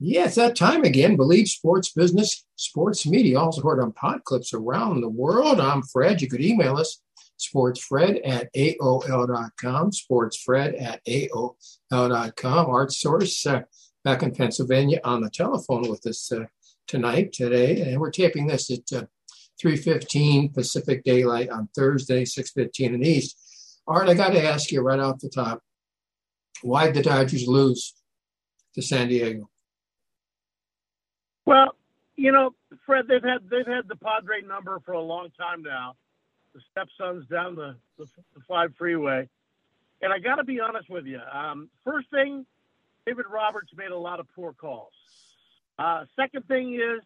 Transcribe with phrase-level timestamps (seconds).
[0.00, 1.16] Yeah, it's that time again.
[1.16, 5.58] Believe sports business, sports media, also heard on pod clips around the world.
[5.58, 6.22] I'm Fred.
[6.22, 7.00] You could email us,
[7.36, 12.70] sportsfred at AOL.com, sportsfred at AOL.com.
[12.70, 13.62] Art Source uh,
[14.04, 16.44] back in Pennsylvania on the telephone with us uh,
[16.86, 17.80] tonight, today.
[17.82, 19.06] And we're taping this at uh,
[19.60, 23.36] 3.15 Pacific Daylight on Thursday, 6.15 in the East.
[23.88, 25.60] Art, I got to ask you right off the top,
[26.62, 27.94] why did the Dodgers lose
[28.76, 29.50] to San Diego?
[31.48, 31.74] Well,
[32.14, 32.50] you know,
[32.84, 35.94] Fred, they've had they've had the Padre number for a long time now.
[36.52, 39.26] The stepson's down the, the, the five freeway,
[40.02, 41.20] and I got to be honest with you.
[41.32, 42.44] Um, first thing,
[43.06, 44.92] David Roberts made a lot of poor calls.
[45.78, 47.02] Uh, second thing is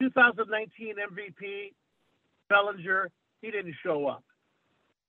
[0.00, 1.72] 2019 MVP
[2.48, 3.10] Bellinger,
[3.42, 4.24] he didn't show up.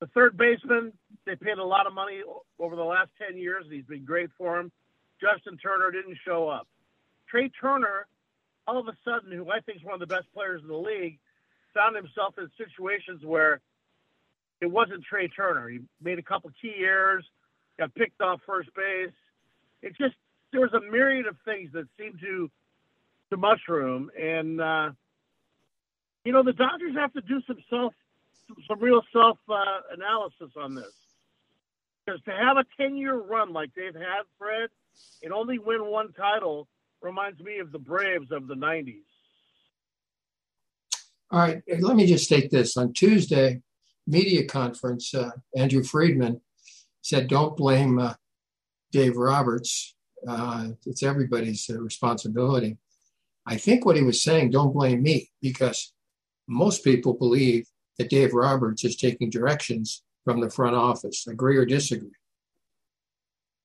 [0.02, 0.92] The third baseman,
[1.26, 2.22] they paid a lot of money
[2.60, 3.64] over the last 10 years.
[3.64, 4.70] And he's been great for him.
[5.22, 6.68] Justin Turner didn't show up.
[7.30, 8.06] Trey Turner
[8.68, 10.78] all of a sudden, who I think is one of the best players in the
[10.78, 11.20] league,
[11.74, 13.62] found himself in situations where
[14.62, 15.68] it wasn't Trey Turner.
[15.68, 17.26] He made a couple key errors,
[17.78, 19.12] got picked off first base.
[19.82, 20.16] It just
[20.52, 22.50] there was a myriad of things that seemed to
[23.32, 24.92] to mushroom, and uh,
[26.24, 27.94] you know the Dodgers have to do some self
[28.68, 30.94] some real self uh, analysis on this
[32.06, 34.70] because to have a ten year run like they've had, Fred,
[35.24, 36.68] and only win one title
[37.04, 39.04] reminds me of the Braves of the 90s.
[41.32, 42.78] All right, let me just state this.
[42.78, 43.62] On Tuesday,
[44.08, 46.42] media conference, uh, Andrew Friedman
[47.02, 48.14] said, don't blame uh,
[48.92, 49.96] Dave Roberts.
[50.28, 52.78] Uh, it's everybody's uh, responsibility.
[53.46, 55.92] I think what he was saying, don't blame me, because
[56.48, 57.68] most people believe
[57.98, 61.28] that Dave Roberts is taking directions from the front office.
[61.28, 62.12] Agree or disagree?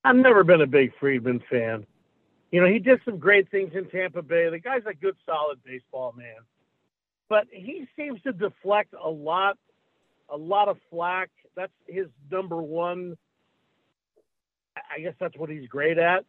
[0.05, 1.87] I've never been a big Friedman fan
[2.51, 4.49] you know, he did some great things in Tampa Bay.
[4.49, 6.37] The guy's a good, solid baseball man,
[7.29, 9.59] but he seems to deflect a lot,
[10.29, 11.31] a lot of flack.
[11.55, 13.17] That's his number one.
[14.77, 16.25] I guess that's what he's great at.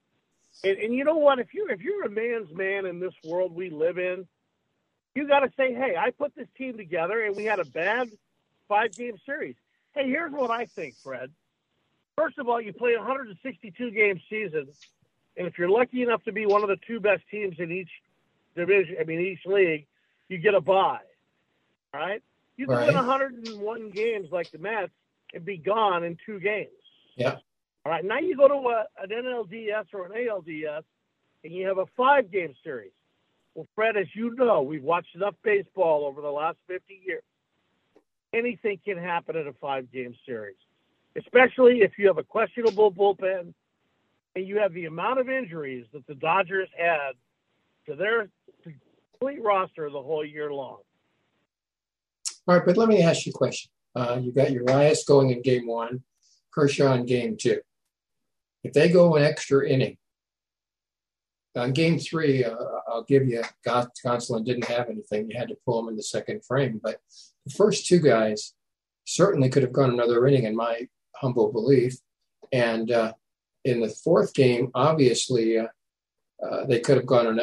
[0.64, 1.40] And, and you know what?
[1.40, 4.28] If you're if you're a man's man in this world we live in,
[5.16, 8.10] you got to say, "Hey, I put this team together, and we had a bad
[8.68, 9.56] five game series."
[9.94, 11.32] Hey, here's what I think, Fred.
[12.18, 14.68] First of all, you play a 162 game season
[15.38, 17.90] and if you're lucky enough to be one of the two best teams in each
[18.56, 19.86] division, I mean each league,
[20.28, 21.00] you get a bye.
[21.94, 22.22] All right?
[22.58, 22.88] You can right.
[22.88, 24.92] win 101 games like the Mets
[25.34, 26.70] and be gone in two games.
[27.16, 27.38] Yeah.
[27.86, 28.04] All right.
[28.04, 30.84] Now you go to a, an NLDS or an ALDS
[31.44, 32.92] and you have a five game series.
[33.56, 37.24] Well, Fred, as you know, we've watched enough baseball over the last 50 years.
[38.34, 40.58] Anything can happen in a five game series,
[41.16, 43.54] especially if you have a questionable bullpen
[44.36, 47.12] you have the amount of injuries that the Dodgers had
[47.88, 48.30] to their
[48.64, 50.78] complete roster the whole year long.
[52.48, 53.72] All right, but let me ask you a question.
[53.96, 56.04] Uh, you got Urias going in game one,
[56.52, 57.60] Kershaw in game two.
[58.64, 59.98] If they go an extra inning,
[61.56, 62.56] on game three, uh,
[62.88, 65.30] I'll give you Gonsolin didn't have anything.
[65.30, 66.80] You had to pull him in the second frame.
[66.82, 67.00] But
[67.46, 68.54] the first two guys
[69.06, 71.96] certainly could have gone another inning, in my humble belief.
[72.52, 73.14] And uh,
[73.70, 75.68] in the fourth game, obviously, uh,
[76.44, 77.40] uh, they could have gone an,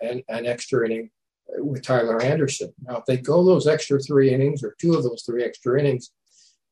[0.00, 1.10] an, an, extra inning
[1.58, 2.72] with Tyler Anderson.
[2.82, 6.10] Now, if they go those extra three innings or two of those three extra innings,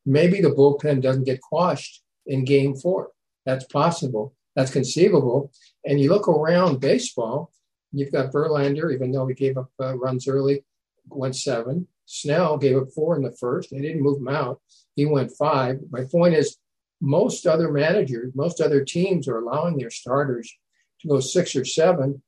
[0.05, 3.11] maybe the bullpen doesn't get quashed in game four.
[3.45, 4.35] That's possible.
[4.55, 5.51] That's conceivable.
[5.85, 7.51] And you look around baseball,
[7.91, 10.65] you've got Verlander, even though he gave up uh, runs early,
[11.07, 11.87] went seven.
[12.05, 13.69] Snell gave up four in the first.
[13.69, 14.59] They didn't move him out.
[14.95, 15.79] He went five.
[15.91, 16.57] My point is,
[17.01, 20.53] most other managers, most other teams are allowing their starters
[21.01, 22.21] to go six or seven,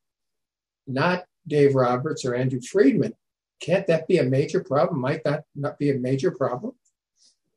[0.88, 3.14] not Dave Roberts or Andrew Friedman.
[3.60, 5.02] Can't that be a major problem?
[5.02, 6.74] Might that not be a major problem?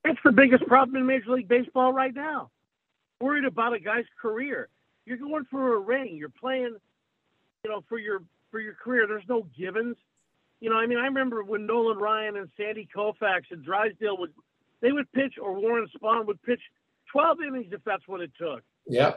[0.04, 2.50] It's the biggest problem in Major League Baseball right now.
[3.20, 4.68] Worried about a guy's career.
[5.06, 6.16] You're going for a ring.
[6.16, 6.76] You're playing,
[7.64, 9.06] you know, for your for your career.
[9.06, 9.96] There's no givens.
[10.60, 14.32] You know, I mean, I remember when Nolan Ryan and Sandy Koufax and Drysdale would
[14.82, 16.60] they would pitch, or Warren Spahn would pitch
[17.14, 18.62] 12 innings if that's what it took.
[18.86, 19.12] Yeah.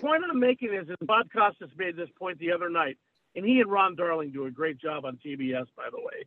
[0.00, 2.98] Point I'm making is, and Bob Costas made this point the other night,
[3.34, 6.26] and he and Ron Darling do a great job on TBS, by the way.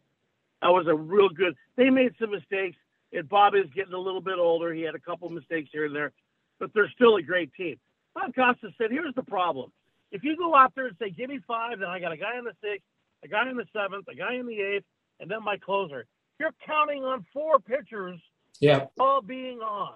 [0.62, 1.56] That was a real good.
[1.78, 2.76] They made some mistakes,
[3.14, 4.74] and Bob is getting a little bit older.
[4.74, 6.12] He had a couple mistakes here and there,
[6.60, 7.78] but they're still a great team.
[8.14, 9.72] Bob Costas said, "Here's the problem:
[10.12, 12.38] if you go out there and say, give me five, then I got a guy
[12.38, 12.86] in the sixth,
[13.24, 14.86] a guy in the seventh, a guy in the eighth,
[15.20, 16.06] and then my closer.
[16.40, 18.20] You're counting on four pitchers,
[18.60, 19.94] yeah, all being on.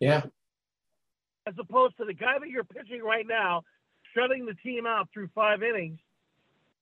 [0.00, 0.22] Yeah,
[1.46, 3.62] as opposed to the guy that you're pitching right now
[4.14, 5.98] shutting the team out through five innings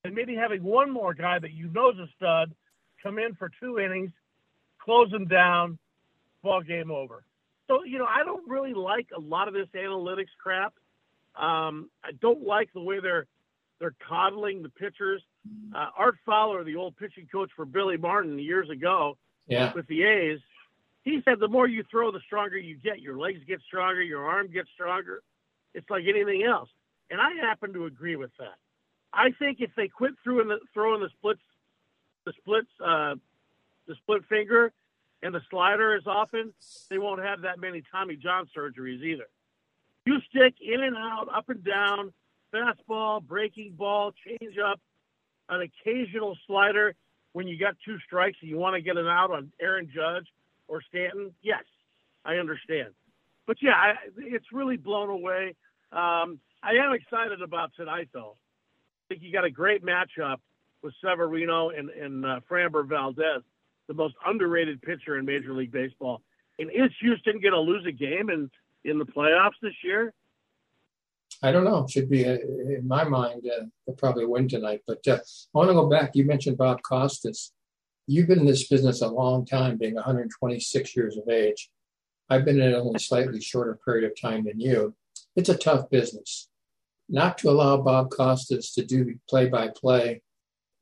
[0.04, 2.52] and maybe having one more guy that you know is a stud
[3.02, 4.10] come in for two innings,
[4.78, 5.78] close them down,
[6.42, 7.24] ball game over.
[7.68, 10.74] So, you know, I don't really like a lot of this analytics crap.
[11.36, 13.26] Um, I don't like the way they're
[13.80, 15.22] they're coddling the pitchers.
[15.74, 19.16] Uh, Art Fowler, the old pitching coach for Billy Martin years ago
[19.48, 19.72] Yeah.
[19.72, 20.38] with the A's,
[21.02, 23.00] he said the more you throw, the stronger you get.
[23.00, 25.22] Your legs get stronger, your arm gets stronger.
[25.74, 26.68] It's like anything else.
[27.10, 28.56] And I happen to agree with that.
[29.12, 31.40] I think if they quit throwing the throwing the splits,
[32.24, 33.16] the splits, uh,
[33.86, 34.72] the split finger,
[35.22, 36.52] and the slider as often,
[36.88, 39.28] they won't have that many Tommy John surgeries either.
[40.06, 42.12] You stick in and out, up and down,
[42.54, 44.80] fastball, breaking ball, change up,
[45.48, 46.94] an occasional slider
[47.32, 50.26] when you got two strikes and you want to get an out on Aaron Judge
[50.72, 51.32] or Stanton.
[51.42, 51.64] Yes,
[52.24, 52.94] I understand.
[53.46, 55.54] But yeah, I, it's really blown away.
[55.92, 58.36] Um, I am excited about tonight, though.
[58.36, 60.38] I think you got a great matchup
[60.82, 63.42] with Severino and, and uh, Framber Valdez,
[63.86, 66.22] the most underrated pitcher in Major League Baseball.
[66.58, 68.50] And is Houston going to lose a game in,
[68.84, 70.14] in the playoffs this year?
[71.42, 71.84] I don't know.
[71.84, 74.80] It Should be, uh, in my mind, uh, they'll probably win tonight.
[74.86, 75.18] But uh, I
[75.52, 76.12] want to go back.
[76.14, 77.52] You mentioned Bob Costas.
[78.12, 81.70] You've been in this business a long time, being 126 years of age.
[82.28, 84.94] I've been in it only slightly shorter period of time than you.
[85.34, 86.50] It's a tough business.
[87.08, 90.20] Not to allow Bob Costas to do play by play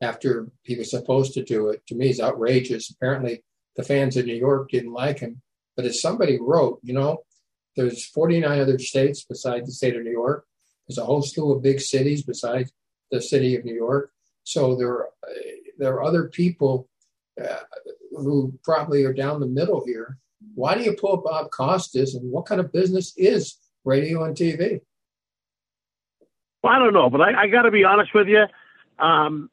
[0.01, 2.89] after he was supposed to do it, to me, is outrageous.
[2.89, 3.45] Apparently,
[3.77, 5.41] the fans in New York didn't like him.
[5.77, 7.23] But as somebody wrote, you know,
[7.77, 10.45] there's 49 other states besides the state of New York.
[10.85, 12.73] There's a whole slew of big cities besides
[13.09, 14.11] the city of New York.
[14.43, 15.05] So there,
[15.77, 16.89] there are other people
[17.39, 17.59] uh,
[18.11, 20.17] who probably are down the middle here.
[20.55, 24.81] Why do you pull Bob Costas, and what kind of business is radio and TV?
[26.63, 28.45] Well, I don't know, but I, I got to be honest with you.
[28.99, 29.49] Um,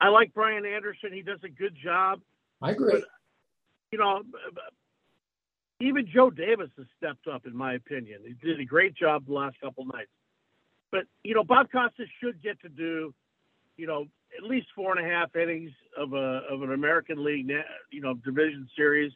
[0.00, 1.12] I like Brian Anderson.
[1.12, 2.20] He does a good job.
[2.62, 3.02] I agree.
[3.92, 4.22] You know,
[5.80, 8.20] even Joe Davis has stepped up, in my opinion.
[8.26, 10.10] He did a great job the last couple nights.
[10.92, 13.14] But you know, Bob Costas should get to do,
[13.76, 14.06] you know,
[14.36, 17.50] at least four and a half innings of a of an American League,
[17.90, 19.12] you know, division series.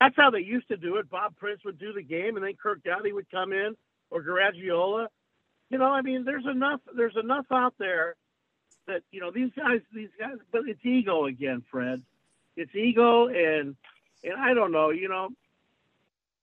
[0.00, 1.10] That's how they used to do it.
[1.10, 3.76] Bob Prince would do the game, and then Kirk Downey would come in,
[4.10, 5.08] or Garagiola.
[5.70, 6.80] You know, I mean, there's enough.
[6.96, 8.14] There's enough out there
[8.86, 9.80] that you know these guys.
[9.92, 12.02] These guys, but it's ego again, Fred.
[12.56, 13.76] It's ego, and
[14.24, 14.90] and I don't know.
[14.90, 15.30] You know,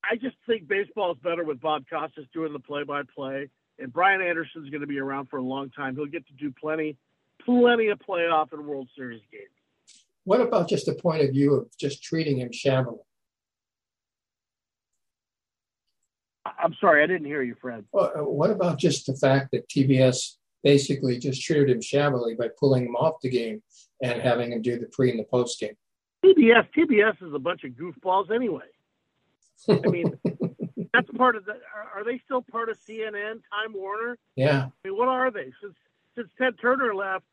[0.03, 3.49] I just think baseball is better with Bob Costas doing the play-by-play,
[3.79, 5.95] and Brian Anderson's going to be around for a long time.
[5.95, 6.97] He'll get to do plenty,
[7.45, 9.49] plenty of playoff and World Series games.
[10.23, 12.99] What about just the point of view of just treating him shabbily?
[16.45, 17.85] I'm sorry, I didn't hear you, Fred.
[17.93, 22.85] Uh, what about just the fact that TBS basically just treated him shabbily by pulling
[22.85, 23.61] him off the game
[24.01, 25.75] and having him do the pre and the post game?
[26.23, 28.65] TBS, TBS is a bunch of goofballs anyway.
[29.69, 30.17] I mean,
[30.93, 31.53] that's part of the.
[31.53, 34.17] Are, are, they still part of CNN, Time Warner?
[34.35, 34.65] Yeah.
[34.65, 35.51] I mean, what are they?
[35.61, 35.75] Since
[36.15, 37.25] since Ted Turner left,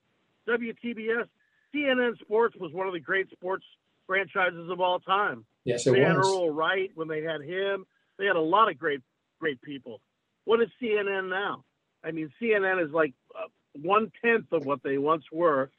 [0.48, 1.26] WTBS,
[1.74, 3.64] CNN Sports was one of the great sports
[4.06, 5.44] franchises of all time.
[5.64, 6.08] Yes, it they was.
[6.08, 7.86] had Earl Wright when they had him.
[8.18, 9.00] They had a lot of great
[9.40, 10.00] great people.
[10.44, 11.64] What is CNN now?
[12.04, 13.48] I mean, CNN is like uh,
[13.80, 15.70] one tenth of what they once were,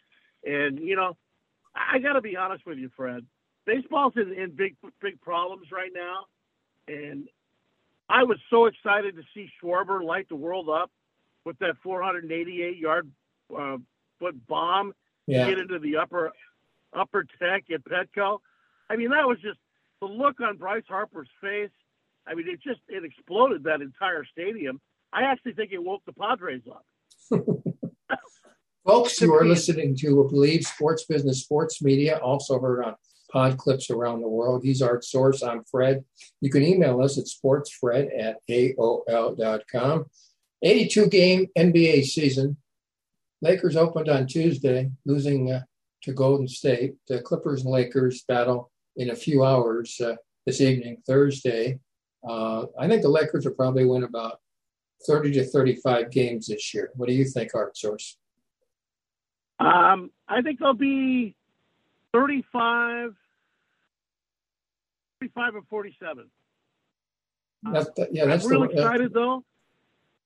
[0.44, 1.18] and you know,
[1.76, 3.26] I, I got to be honest with you, Fred.
[3.66, 6.26] Baseball's in, in big big problems right now,
[6.88, 7.28] and
[8.10, 10.92] I was so excited to see Schwarber light the world up
[11.46, 13.10] with that 488 yard
[13.58, 13.78] uh,
[14.24, 14.94] foot bomb
[15.28, 15.50] yeah.
[15.50, 16.32] get into the upper
[16.98, 18.40] upper deck at Petco.
[18.90, 19.60] I mean, that was just
[20.00, 21.72] the look on Bryce Harper's face.
[22.28, 24.80] I mean, it just it exploded that entire stadium.
[25.12, 26.86] I actually think it woke the Padres up.
[28.86, 32.96] Folks, you are listening to Believe Sports Business Sports Media, also heard on
[33.32, 34.62] pod clips around the world.
[34.64, 35.42] He's our source.
[35.42, 36.04] I'm Fred.
[36.42, 40.06] You can email us at sportsfred at AOL.com.
[40.62, 42.58] 82 game NBA season.
[43.44, 45.64] Lakers opened on Tuesday, losing uh,
[46.04, 46.96] to Golden State.
[47.10, 51.80] The Clippers and Lakers battle in a few hours uh, this evening, Thursday.
[52.28, 54.40] Uh, I think the Lakers will probably win about
[55.06, 56.92] 30 to 35 games this year.
[56.96, 58.18] What do you think, Art Source?
[59.60, 61.36] Um, I think they'll be
[62.14, 63.14] 35,
[65.20, 66.30] 35 and 47.
[67.74, 69.44] That's, yeah, that's I'm really the, excited, though.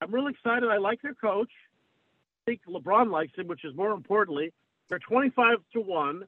[0.01, 0.69] I'm really excited.
[0.69, 1.49] I like their coach.
[2.47, 4.53] I think LeBron likes him, which is more importantly.
[4.87, 6.23] They're 25 to 1.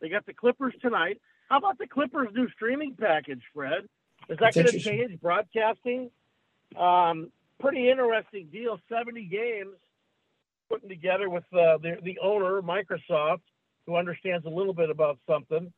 [0.00, 1.20] They got the Clippers tonight.
[1.48, 3.88] How about the Clippers' new streaming package, Fred?
[4.28, 6.10] Is that going to change broadcasting?
[6.78, 7.30] Um,
[7.60, 8.78] pretty interesting deal.
[8.90, 9.76] 70 games
[10.68, 13.40] putting together with uh, the, the owner, Microsoft,
[13.86, 15.72] who understands a little bit about something.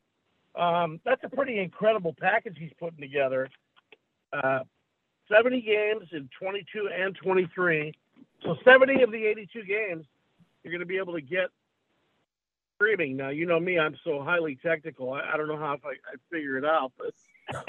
[0.57, 3.49] Um, that's a pretty incredible package he's putting together.
[4.33, 4.61] Uh,
[5.31, 7.93] 70 games in 22 and 23.
[8.47, 10.07] So 70 of the 82 games
[10.63, 11.49] you're going to be able to get
[12.77, 13.17] streaming.
[13.17, 15.13] Now, you know me, I'm so highly technical.
[15.13, 17.65] I, I don't know how if I, I figure it out, but.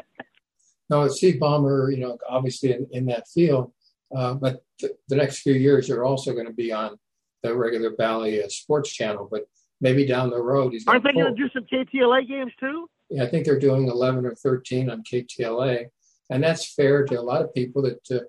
[0.89, 3.71] no, Steve Ballmer, you know, obviously in, in that field,
[4.15, 6.97] uh, but th- the next few years are also going to be on
[7.43, 9.27] the regular Bally uh, Sports Channel.
[9.31, 9.47] But
[9.79, 12.89] maybe down the road, he's aren't they going to do some KTLA games too?
[13.09, 15.85] Yeah, I think they're doing 11 or 13 on KTLA,
[16.29, 18.23] and that's fair to a lot of people that uh,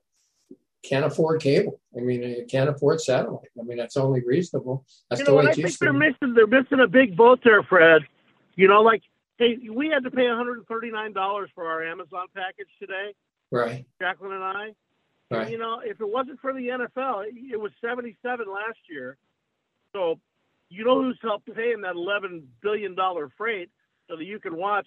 [0.82, 1.80] can't afford cable.
[1.96, 3.48] I mean, you can't afford satellite.
[3.58, 4.84] I mean, that's only reasonable.
[5.10, 5.50] That's you know the way?
[5.50, 6.34] I think they're missing.
[6.34, 8.02] They're missing a big boat there, Fred.
[8.54, 9.02] You know, like
[9.38, 13.14] hey, we had to pay 139 dollars for our Amazon package today.
[13.50, 13.86] Right.
[14.00, 14.70] Jacqueline and I.
[15.30, 15.42] Right.
[15.42, 19.16] And, you know, if it wasn't for the NFL, it was 77 last year.
[19.94, 20.20] So,
[20.70, 23.70] you know who's helped paying that 11 billion dollar freight
[24.08, 24.86] so that you can watch,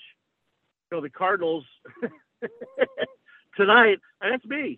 [0.91, 1.65] you know, the Cardinals
[3.57, 3.97] tonight?
[4.21, 4.77] And that's me.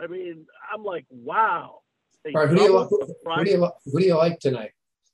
[0.00, 1.80] I mean, I'm like, wow.
[2.24, 4.72] Right, who do, you, who, do you, who do you like tonight?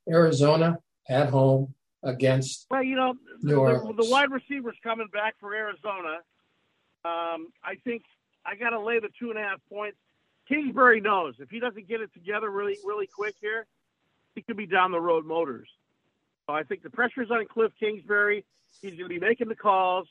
[0.08, 6.18] Arizona at home against well, you know, the, the, wide receivers coming back for Arizona.
[7.04, 8.04] Um, I think
[8.46, 9.98] I got to lay the two and a half points.
[10.48, 13.66] Kingsbury knows if he doesn't get it together really, really quick here,
[14.34, 15.68] he could be down the road motors.
[16.46, 18.44] So I think the pressure's on Cliff Kingsbury.
[18.80, 20.08] He's going to be making the calls.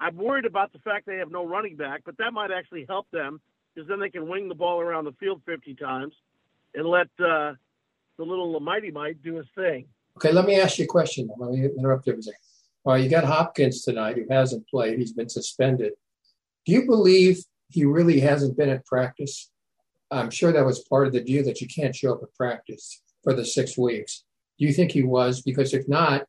[0.00, 3.06] I'm worried about the fact they have no running back, but that might actually help
[3.12, 3.40] them
[3.78, 6.12] because then they can wing the ball around the field 50 times
[6.74, 7.54] and let uh,
[8.16, 9.86] the little mighty might do his thing.
[10.16, 11.28] Okay, let me ask you a question.
[11.38, 12.40] Let me interrupt you for a second.
[12.84, 14.98] All right, you got Hopkins tonight who hasn't played.
[14.98, 15.92] He's been suspended.
[16.66, 19.48] Do you believe he really hasn't been at practice?
[20.10, 23.00] I'm sure that was part of the deal that you can't show up at practice
[23.22, 24.24] for the six weeks.
[24.58, 25.40] Do you think he was?
[25.40, 26.24] Because if not,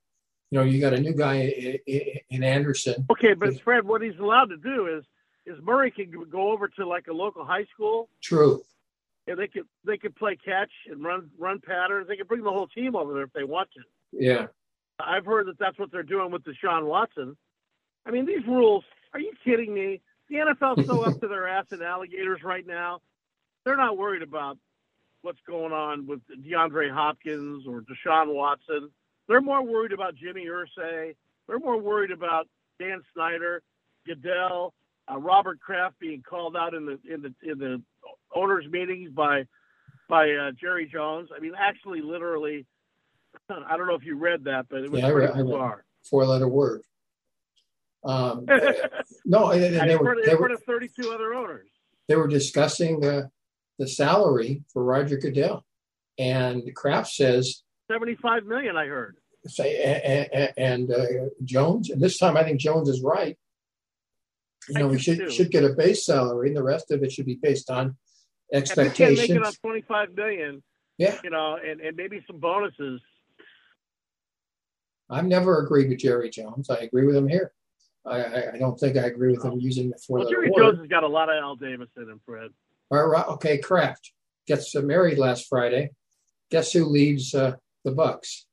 [0.52, 1.82] you know, you got a new guy
[2.30, 3.08] in Anderson.
[3.10, 5.04] Okay, but Fred, what he's allowed to do is
[5.50, 8.10] is Murray can go over to like a local high school.
[8.22, 8.62] True.
[9.28, 12.08] And they could they could play catch and run run patterns.
[12.08, 13.82] They could bring the whole team over there if they want to.
[14.12, 14.48] Yeah.
[15.00, 17.38] I've heard that that's what they're doing with Deshaun Watson.
[18.06, 18.84] I mean, these rules.
[19.14, 20.02] Are you kidding me?
[20.30, 23.02] The NFL's so up to their ass in alligators right now.
[23.66, 24.58] They're not worried about
[25.22, 28.90] what's going on with DeAndre Hopkins or Deshaun Watson.
[29.28, 31.16] They're more worried about Jimmy Irsay.
[31.48, 32.48] They're more worried about
[32.80, 33.62] Dan Snyder,
[34.06, 34.74] Goodell,
[35.12, 37.82] uh, Robert Kraft being called out in the in the in the
[38.36, 39.46] owners meetings by
[40.08, 41.30] by uh, Jerry Jones.
[41.36, 42.66] I mean, actually, literally,
[43.50, 45.86] I don't know if you read that, but it was yeah, pretty I read, bizarre.
[46.10, 46.82] Four letter word.
[48.04, 48.46] Um,
[49.26, 51.68] no, and, and they, were, they were 32 other owners.
[52.08, 53.30] They were discussing the
[53.78, 55.66] the salary for Roger Goodell,
[56.18, 58.76] and Kraft says 75 million.
[58.78, 59.18] I heard.
[59.48, 61.06] Say and, and uh,
[61.46, 63.38] Jones, and this time I think Jones is right
[64.70, 65.32] you know, we should too.
[65.32, 67.98] should get a base salary, and the rest of it should be based on
[68.54, 69.20] expectations.
[69.20, 70.64] If make it on twenty five million,
[70.98, 73.02] yeah, you know, and, and maybe some bonuses.
[75.10, 76.70] I've never agreed with Jerry Jones.
[76.70, 77.52] I agree with him here.
[78.06, 80.52] I, I, don't think I agree with him using the four well, Jerry.
[80.56, 82.52] Jones has got a lot of Al Davis in him, Fred.
[82.92, 84.14] All right, okay, Kraft
[84.48, 85.92] gets married last Friday.
[86.50, 88.44] Guess who leaves uh, the Bucs?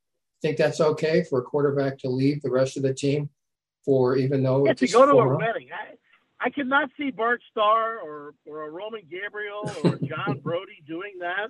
[0.41, 3.29] Think that's okay for a quarterback to leave the rest of the team
[3.83, 5.69] for even though yeah, to go to a wedding.
[5.73, 5.95] I,
[6.39, 11.49] I cannot see Bart Starr or or a Roman Gabriel or John Brodie doing that.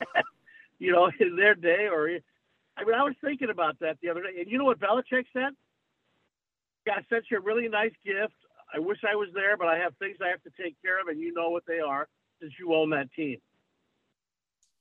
[0.78, 2.08] you know, in their day, or
[2.76, 5.26] I mean, I was thinking about that the other day, and you know what Belichick
[5.32, 5.52] said?
[6.86, 8.34] Yeah, I sent you a really nice gift.
[8.74, 11.08] I wish I was there, but I have things I have to take care of,
[11.08, 12.08] and you know what they are
[12.40, 13.38] since you own that team.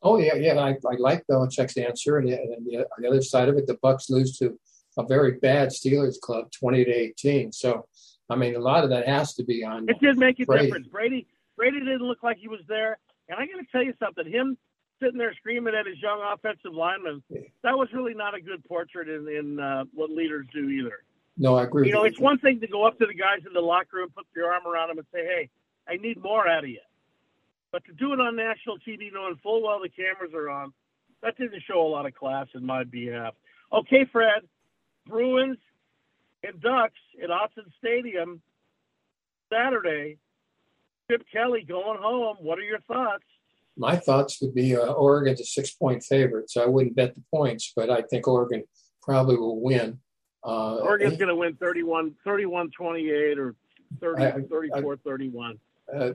[0.01, 0.57] Oh yeah, yeah.
[0.57, 3.75] I, I like Belichick's answer, and, and the, on the other side of it, the
[3.75, 4.57] Bucs lose to
[4.97, 7.51] a very bad Steelers club, twenty to eighteen.
[7.51, 7.85] So
[8.29, 9.89] I mean, a lot of that has to be on.
[9.89, 10.65] It did make a Brady.
[10.65, 10.87] difference.
[10.87, 14.25] Brady Brady didn't look like he was there, and I got to tell you something.
[14.25, 14.57] Him
[15.01, 17.41] sitting there screaming at his young offensive lineman, yeah.
[17.63, 21.03] that was really not a good portrait in, in uh, what leaders do either.
[21.37, 21.87] No, I agree.
[21.87, 24.09] You know, it's one thing to go up to the guys in the locker room,
[24.15, 25.49] put your arm around them, and say, "Hey,
[25.87, 26.79] I need more out of you."
[27.71, 30.73] But to do it on national TV, knowing full well the cameras are on,
[31.21, 33.35] that didn't show a lot of class in my behalf.
[33.71, 34.43] Okay, Fred,
[35.05, 35.57] Bruins
[36.43, 38.41] and Ducks at Autzen Stadium
[39.51, 40.17] Saturday.
[41.09, 42.37] Chip Kelly going home.
[42.39, 43.23] What are your thoughts?
[43.77, 47.23] My thoughts would be uh, Oregon's a six point favorite, so I wouldn't bet the
[47.33, 48.63] points, but I think Oregon
[49.01, 49.99] probably will win.
[50.43, 53.55] Uh, Oregon's going to win 31, 31 28 or
[53.99, 55.59] 30, I, 34 I, 31.
[55.93, 56.11] uh,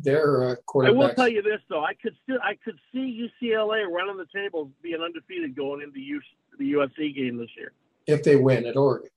[0.00, 0.54] their uh,
[0.84, 4.26] I will tell you this though, I could still I could see UCLA running the
[4.34, 6.20] table, being undefeated going into U,
[6.58, 7.72] the USC game this year
[8.08, 9.10] if they win at Oregon.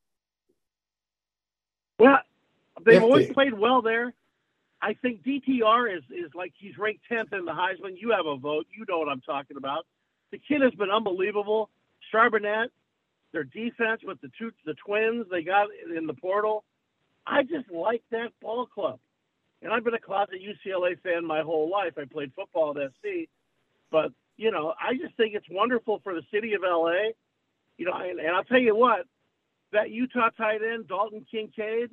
[2.01, 2.19] Well,
[2.85, 3.33] they've if always they...
[3.33, 4.13] played well there.
[4.81, 7.99] I think DTR is is like he's ranked tenth in the Heisman.
[7.99, 8.65] You have a vote.
[8.75, 9.85] You know what I'm talking about.
[10.31, 11.69] The kid has been unbelievable.
[12.11, 12.69] Charbonnet,
[13.31, 16.63] their defense with the two the twins they got in the portal.
[17.27, 18.99] I just like that ball club.
[19.61, 21.93] And I've been a closet UCLA fan my whole life.
[21.97, 23.29] I played football at SC,
[23.91, 27.11] but you know, I just think it's wonderful for the city of LA.
[27.77, 29.05] You know, and, and I'll tell you what,
[29.73, 31.89] that Utah tight end Dalton Kincaid,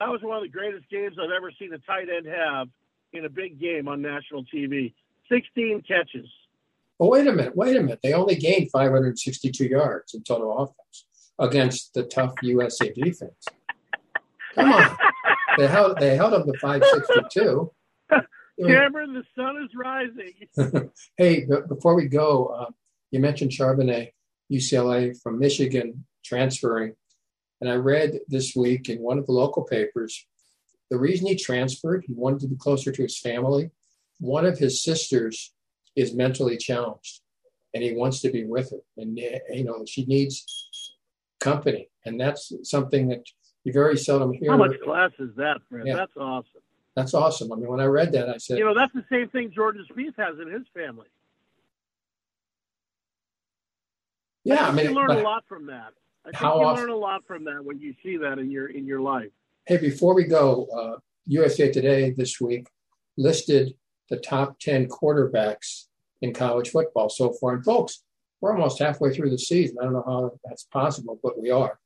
[0.00, 2.68] that was one of the greatest games I've ever seen a tight end have
[3.12, 4.92] in a big game on national TV.
[5.30, 6.28] 16 catches.
[6.98, 8.00] Well, wait a minute, wait a minute.
[8.02, 11.06] They only gained 562 yards in total offense
[11.38, 13.46] against the tough USC defense.
[14.54, 14.96] Come on.
[15.58, 17.72] they held they held up to 562.
[18.64, 20.90] Cameron, the sun is rising.
[21.16, 22.70] hey, before we go, uh,
[23.10, 24.12] you mentioned Charbonnet,
[24.52, 26.94] UCLA from Michigan transferring.
[27.60, 30.26] And I read this week in one of the local papers
[30.90, 33.70] the reason he transferred, he wanted to be closer to his family.
[34.20, 35.52] One of his sisters
[35.96, 37.20] is mentally challenged
[37.72, 38.78] and he wants to be with her.
[38.96, 40.94] And, you know, she needs
[41.40, 41.88] company.
[42.04, 43.24] And that's something that
[43.64, 44.50] you very seldom hear.
[44.50, 45.86] How much class is that, Fred?
[45.86, 45.96] Yeah.
[45.96, 46.62] That's awesome.
[46.94, 47.52] That's awesome.
[47.52, 49.84] I mean, when I read that, I said, you know, that's the same thing Jordan
[49.90, 51.08] Spieth has in his family.
[54.44, 55.94] Yeah, I, mean, you learn a lot from that.
[56.24, 58.50] I think how you often, learn a lot from that when you see that in
[58.50, 59.30] your in your life.
[59.66, 62.66] Hey, before we go, uh, USA Today this week
[63.16, 63.74] listed
[64.10, 65.84] the top ten quarterbacks
[66.22, 67.54] in college football so far.
[67.54, 68.02] And folks,
[68.40, 69.76] we're almost halfway through the season.
[69.80, 71.78] I don't know how that's possible, but we are.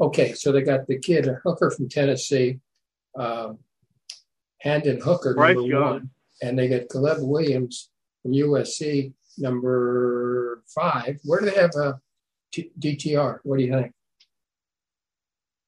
[0.00, 2.60] Okay, so they got the kid, a hooker from Tennessee,
[3.16, 3.58] um,
[4.60, 6.10] Hendon Hooker, number one.
[6.40, 7.90] And they got Caleb Williams
[8.22, 11.18] from USC, number five.
[11.24, 12.00] Where do they have a
[12.52, 13.40] T- DTR?
[13.42, 13.92] What do you think?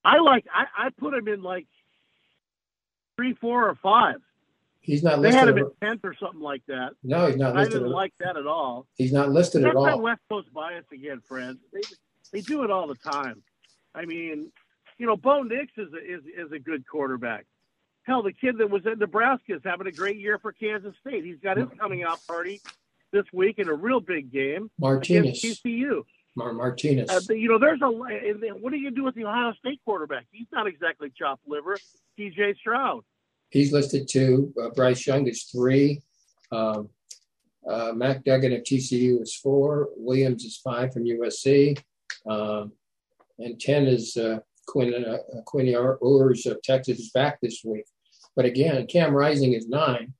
[0.04, 1.66] I like, I, I put him in like
[3.16, 4.16] three, four, or five.
[4.80, 5.34] He's not they listed.
[5.34, 6.92] They had him at tenth or something like that.
[7.02, 7.74] No, he's not listed.
[7.74, 8.86] I didn't like that at all.
[8.96, 9.84] He's not listed That's at all.
[9.84, 11.58] that West Coast bias again, friends.
[11.72, 11.82] They,
[12.32, 13.42] they do it all the time.
[13.94, 14.50] I mean,
[14.98, 17.44] you know, Bo Nix is a, is is a good quarterback.
[18.04, 21.24] Hell, the kid that was at Nebraska is having a great year for Kansas State.
[21.24, 22.60] He's got his coming out party
[23.12, 25.38] this week in a real big game Martinez.
[25.38, 26.04] against TCU.
[26.36, 27.10] Mar- Martinez.
[27.10, 27.88] Uh, you know, there's a.
[27.88, 30.26] What do you do with the Ohio State quarterback?
[30.30, 31.76] He's not exactly chopped liver.
[32.16, 32.54] C.J.
[32.60, 33.02] Stroud.
[33.50, 34.52] He's listed two.
[34.60, 36.02] Uh, Bryce Young is three.
[36.52, 36.88] Um,
[37.68, 39.88] uh, Max Duggan of TCU is four.
[39.96, 41.78] Williams is five from USC.
[42.26, 42.72] Um,
[43.38, 47.84] and 10 is uh, Quinn, uh, Quinn Ewers of Texas is back this week.
[48.36, 50.14] But again, Cam Rising is nine.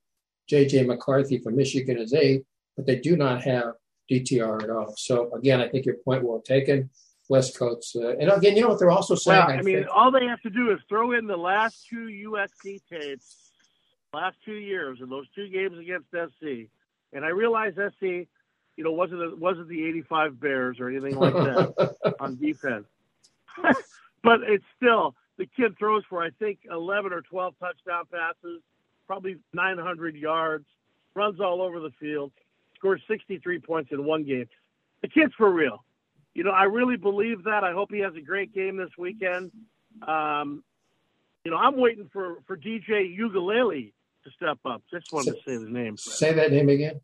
[0.47, 0.83] J.J.
[0.83, 2.43] McCarthy from Michigan is eight,
[2.75, 3.73] but they do not have
[4.11, 4.93] DTR at all.
[4.97, 6.89] So again, I think your point well taken.
[7.29, 9.39] West Coast, uh, and again, you know what they're also saying.
[9.39, 11.87] Well, I, I mean, think, all they have to do is throw in the last
[11.89, 13.51] two USC tapes,
[14.13, 16.67] last two years, and those two games against SC.
[17.13, 18.27] And I realize SC,
[18.75, 22.87] you know, wasn't wasn't the '85 Bears or anything like that on defense.
[24.23, 28.61] but it's still the kid throws for I think 11 or 12 touchdown passes,
[29.07, 30.65] probably 900 yards,
[31.15, 32.31] runs all over the field,
[32.81, 34.47] scores 63 points in one game.
[35.01, 35.85] The kid's for real.
[36.33, 37.63] You know, I really believe that.
[37.63, 39.51] I hope he has a great game this weekend.
[40.07, 40.63] Um,
[41.43, 44.81] you know, I'm waiting for for DJ Uiagalelei to step up.
[44.91, 45.97] Just wanted to say the name.
[45.97, 47.01] Say that name again.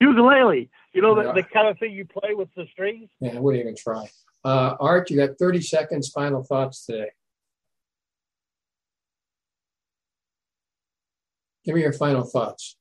[0.00, 0.70] Ukulele.
[0.94, 3.10] You know, the, the kind of thing you play with the strings.
[3.20, 4.08] Yeah, I wouldn't even try.
[4.44, 6.08] Uh, Art, you got 30 seconds.
[6.08, 7.10] Final thoughts today.
[11.64, 12.76] Give me your final thoughts.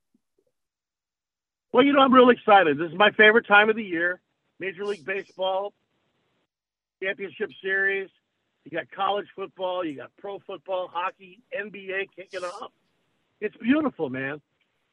[1.78, 2.80] Well, you know, I'm really excited.
[2.80, 4.20] This is my favorite time of the year.
[4.60, 5.74] Major League Baseball,
[7.04, 8.10] Championship Series.
[8.66, 9.86] You got college football.
[9.86, 12.72] You got pro football, hockey, NBA kicking off.
[13.42, 14.42] It's beautiful, man.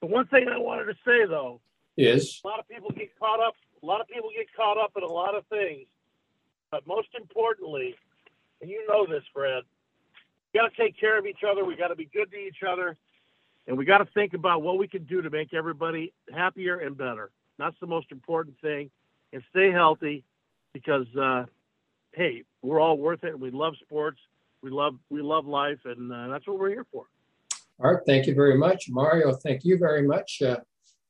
[0.02, 1.62] The one thing I wanted to say, though,
[1.96, 3.54] is a lot of people get caught up.
[3.82, 5.86] A lot of people get caught up in a lot of things.
[6.70, 7.94] But most importantly,
[8.60, 9.62] and you know this, Fred,
[10.52, 11.64] we got to take care of each other.
[11.64, 12.98] We got to be good to each other.
[13.66, 16.96] And we got to think about what we can do to make everybody happier and
[16.96, 17.30] better.
[17.58, 18.90] That's the most important thing.
[19.32, 20.24] And stay healthy
[20.72, 21.46] because, uh,
[22.12, 23.38] hey, we're all worth it.
[23.38, 24.18] We love sports.
[24.62, 27.04] We love we love life, and uh, that's what we're here for.
[27.80, 28.88] Art, thank you very much.
[28.88, 30.40] Mario, thank you very much.
[30.40, 30.56] Uh,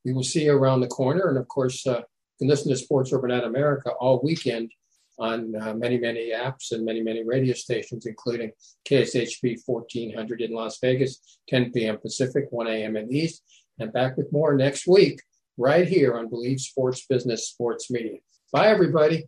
[0.05, 1.29] we will see you around the corner.
[1.29, 2.05] And of course, uh, you
[2.41, 4.73] can listen to Sports Urban Overnight America all weekend
[5.19, 8.53] on uh, many, many apps and many, many radio stations, including
[8.89, 11.99] KSHP 1400 in Las Vegas, 10 p.m.
[11.99, 12.97] Pacific, 1 a.m.
[12.97, 13.43] in the East.
[13.79, 15.21] And back with more next week,
[15.57, 18.19] right here on Believe Sports Business Sports Media.
[18.53, 19.27] Bye, everybody.